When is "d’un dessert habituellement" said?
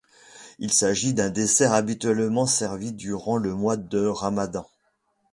1.13-2.47